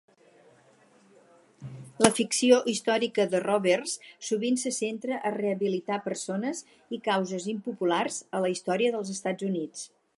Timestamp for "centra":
4.81-5.21